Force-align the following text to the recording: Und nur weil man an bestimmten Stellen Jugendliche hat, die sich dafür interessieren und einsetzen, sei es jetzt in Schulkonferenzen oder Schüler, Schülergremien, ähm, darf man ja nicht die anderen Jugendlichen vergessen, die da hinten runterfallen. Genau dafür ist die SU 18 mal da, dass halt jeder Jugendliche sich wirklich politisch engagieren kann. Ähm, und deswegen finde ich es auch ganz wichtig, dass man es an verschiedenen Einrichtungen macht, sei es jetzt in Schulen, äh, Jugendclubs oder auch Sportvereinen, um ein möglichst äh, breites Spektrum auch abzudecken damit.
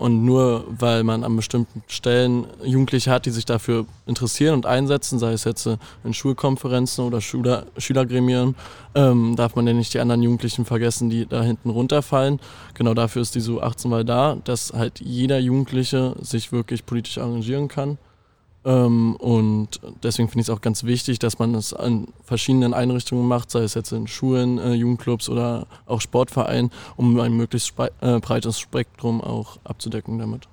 Und 0.00 0.24
nur 0.24 0.64
weil 0.66 1.04
man 1.04 1.24
an 1.24 1.36
bestimmten 1.36 1.82
Stellen 1.86 2.46
Jugendliche 2.64 3.10
hat, 3.10 3.26
die 3.26 3.30
sich 3.30 3.44
dafür 3.44 3.84
interessieren 4.06 4.54
und 4.54 4.64
einsetzen, 4.64 5.18
sei 5.18 5.34
es 5.34 5.44
jetzt 5.44 5.68
in 6.04 6.14
Schulkonferenzen 6.14 7.04
oder 7.04 7.20
Schüler, 7.20 7.66
Schülergremien, 7.76 8.56
ähm, 8.94 9.36
darf 9.36 9.56
man 9.56 9.66
ja 9.66 9.74
nicht 9.74 9.92
die 9.92 10.00
anderen 10.00 10.22
Jugendlichen 10.22 10.64
vergessen, 10.64 11.10
die 11.10 11.26
da 11.26 11.42
hinten 11.42 11.68
runterfallen. 11.68 12.40
Genau 12.72 12.94
dafür 12.94 13.20
ist 13.20 13.34
die 13.34 13.40
SU 13.40 13.60
18 13.60 13.90
mal 13.90 14.06
da, 14.06 14.38
dass 14.42 14.72
halt 14.72 15.00
jeder 15.00 15.38
Jugendliche 15.38 16.14
sich 16.22 16.50
wirklich 16.50 16.86
politisch 16.86 17.18
engagieren 17.18 17.68
kann. 17.68 17.98
Ähm, 18.64 19.16
und 19.16 19.80
deswegen 20.02 20.28
finde 20.28 20.42
ich 20.42 20.48
es 20.48 20.54
auch 20.54 20.60
ganz 20.60 20.84
wichtig, 20.84 21.18
dass 21.18 21.38
man 21.38 21.54
es 21.54 21.72
an 21.72 22.08
verschiedenen 22.24 22.74
Einrichtungen 22.74 23.26
macht, 23.26 23.50
sei 23.50 23.60
es 23.60 23.74
jetzt 23.74 23.92
in 23.92 24.06
Schulen, 24.06 24.58
äh, 24.58 24.74
Jugendclubs 24.74 25.28
oder 25.28 25.66
auch 25.86 26.00
Sportvereinen, 26.00 26.70
um 26.96 27.18
ein 27.18 27.32
möglichst 27.32 27.72
äh, 28.00 28.20
breites 28.20 28.58
Spektrum 28.58 29.20
auch 29.20 29.58
abzudecken 29.64 30.18
damit. 30.18 30.48